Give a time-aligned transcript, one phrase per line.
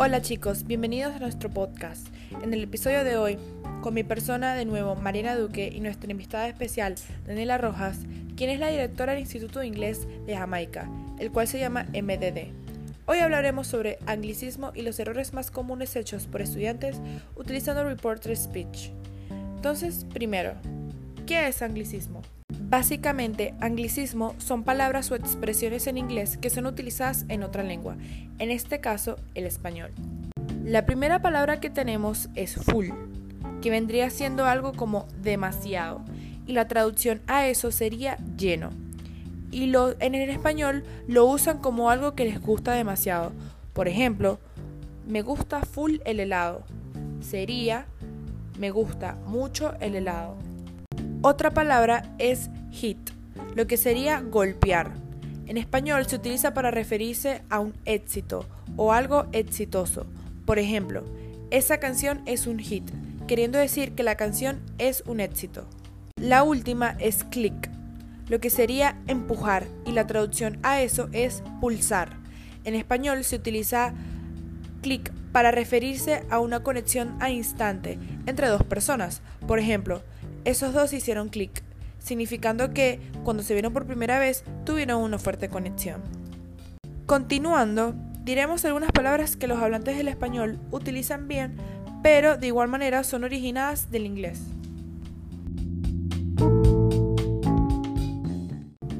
[0.00, 2.06] Hola chicos, bienvenidos a nuestro podcast.
[2.44, 3.36] En el episodio de hoy,
[3.80, 6.94] con mi persona de nuevo, Marina Duque, y nuestra invitada especial,
[7.26, 7.98] Daniela Rojas,
[8.36, 10.88] quien es la directora del Instituto de Inglés de Jamaica,
[11.18, 12.52] el cual se llama MDD.
[13.06, 17.00] Hoy hablaremos sobre anglicismo y los errores más comunes hechos por estudiantes
[17.34, 18.92] utilizando Reporter Speech.
[19.56, 20.52] Entonces, primero,
[21.26, 22.22] ¿qué es anglicismo?
[22.68, 27.96] Básicamente, anglicismo son palabras o expresiones en inglés que son utilizadas en otra lengua,
[28.38, 29.90] en este caso el español.
[30.64, 32.88] La primera palabra que tenemos es full,
[33.62, 36.02] que vendría siendo algo como demasiado,
[36.46, 38.68] y la traducción a eso sería lleno.
[39.50, 43.32] Y en el español lo usan como algo que les gusta demasiado.
[43.72, 44.40] Por ejemplo,
[45.06, 46.64] me gusta full el helado.
[47.20, 47.86] Sería
[48.58, 50.36] me gusta mucho el helado.
[51.22, 52.98] Otra palabra es hit,
[53.56, 54.92] lo que sería golpear.
[55.46, 60.06] En español se utiliza para referirse a un éxito o algo exitoso.
[60.46, 61.04] Por ejemplo,
[61.50, 62.88] esa canción es un hit,
[63.26, 65.66] queriendo decir que la canción es un éxito.
[66.20, 67.68] La última es click,
[68.28, 72.16] lo que sería empujar y la traducción a eso es pulsar.
[72.64, 73.92] En español se utiliza
[74.82, 79.20] click para referirse a una conexión a instante entre dos personas.
[79.46, 80.02] Por ejemplo,
[80.44, 81.62] esos dos hicieron clic,
[81.98, 86.02] significando que cuando se vieron por primera vez tuvieron una fuerte conexión.
[87.06, 91.56] Continuando, diremos algunas palabras que los hablantes del español utilizan bien,
[92.02, 94.40] pero de igual manera son originadas del inglés.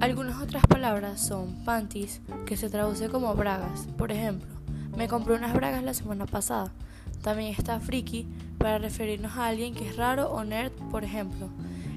[0.00, 3.88] Algunas otras palabras son panties, que se traduce como bragas.
[3.98, 4.48] Por ejemplo,
[4.96, 6.72] me compré unas bragas la semana pasada.
[7.22, 8.26] También está friki
[8.58, 11.50] para referirnos a alguien que es raro o nerd, por ejemplo.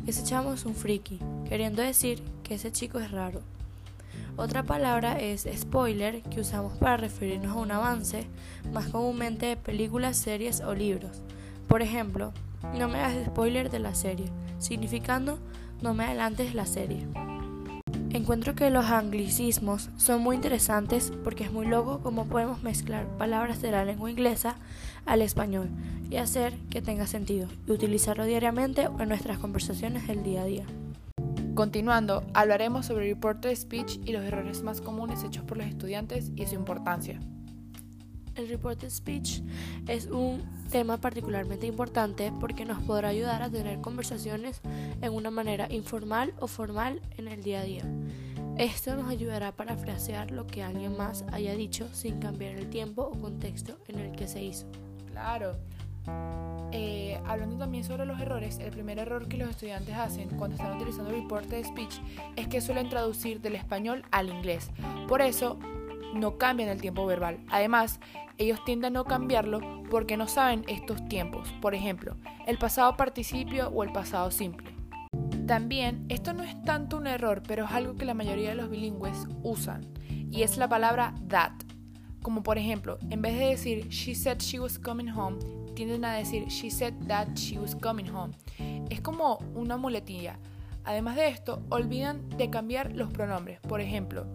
[0.08, 3.42] Ese es un friki, queriendo decir que ese chico es raro.
[4.36, 8.26] Otra palabra es spoiler, que usamos para referirnos a un avance,
[8.74, 11.22] más comúnmente de películas, series o libros.
[11.68, 12.34] Por ejemplo,
[12.78, 14.26] no me hagas spoiler de la serie,
[14.60, 15.38] significando
[15.82, 17.06] no me adelantes la serie.
[18.14, 23.62] Encuentro que los anglicismos son muy interesantes porque es muy loco cómo podemos mezclar palabras
[23.62, 24.58] de la lengua inglesa
[25.06, 25.70] al español
[26.10, 30.66] y hacer que tenga sentido y utilizarlo diariamente en nuestras conversaciones del día a día.
[31.56, 36.46] Continuando, hablaremos sobre reported speech y los errores más comunes hechos por los estudiantes y
[36.48, 37.18] su importancia.
[38.36, 39.42] El reported speech
[39.88, 44.62] es un tema particularmente importante porque nos podrá ayudar a tener conversaciones
[45.02, 47.84] en una manera informal o formal en el día a día.
[48.58, 53.02] Esto nos ayudará para frasear lo que alguien más haya dicho sin cambiar el tiempo
[53.04, 54.66] o contexto en el que se hizo.
[55.10, 55.56] Claro.
[56.72, 60.78] Eh, hablando también sobre los errores, el primer error que los estudiantes hacen cuando están
[60.78, 62.00] utilizando reported speech
[62.38, 64.72] es que suelen traducir del español al inglés.
[65.08, 65.60] Por eso,
[66.14, 67.40] no cambian el tiempo verbal.
[67.50, 68.00] Además,
[68.38, 71.54] ellos tienden a no cambiarlo porque no saben estos tiempos.
[71.62, 72.16] Por ejemplo,
[72.48, 74.76] el pasado participio o el pasado simple.
[75.46, 78.70] También, esto no es tanto un error, pero es algo que la mayoría de los
[78.70, 79.86] bilingües usan,
[80.32, 81.52] y es la palabra that.
[82.22, 85.40] Como por ejemplo, en vez de decir she said she was coming home,
[85.74, 88.34] tienden a decir she said that she was coming home.
[88.90, 90.40] Es como una muletilla.
[90.84, 93.60] Además de esto, olvidan de cambiar los pronombres.
[93.60, 94.26] Por ejemplo,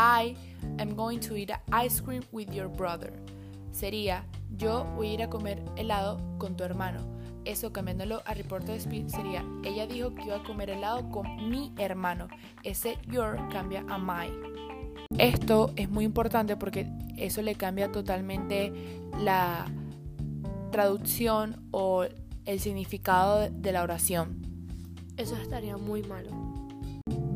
[0.00, 0.34] I
[0.78, 3.12] am going to eat ice cream with your brother.
[3.70, 4.24] Sería
[4.56, 7.00] yo voy a ir a comer helado con tu hermano.
[7.44, 11.50] Eso cambiándolo a reporte de speed sería ella dijo que iba a comer helado con
[11.50, 12.28] mi hermano.
[12.62, 14.32] Ese your cambia a my.
[15.18, 16.86] Esto es muy importante porque
[17.18, 18.72] eso le cambia totalmente
[19.18, 19.66] la
[20.70, 22.06] traducción o
[22.46, 24.46] el significado de la oración.
[25.18, 26.49] Eso estaría muy malo.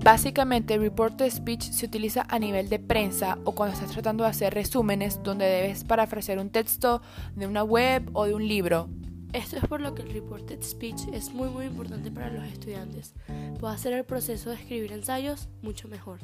[0.05, 4.29] Básicamente, report to speech se utiliza a nivel de prensa o cuando estás tratando de
[4.29, 7.01] hacer resúmenes donde debes parafrasear un texto
[7.35, 8.91] de una web o de un libro.
[9.33, 13.15] Esto es por lo que el reported speech es muy muy importante para los estudiantes.
[13.59, 16.19] Puede hacer el proceso de escribir ensayos mucho mejor.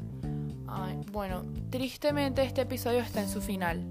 [1.11, 3.83] bueno, tristemente este episodio está en su final.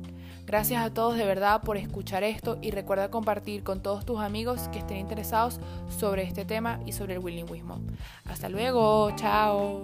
[0.49, 4.67] Gracias a todos de verdad por escuchar esto y recuerda compartir con todos tus amigos
[4.69, 5.59] que estén interesados
[5.99, 7.79] sobre este tema y sobre el bilingüismo.
[8.25, 9.83] Hasta luego, chao.